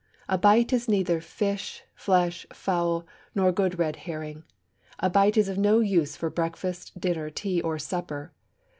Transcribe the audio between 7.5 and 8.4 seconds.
or supper!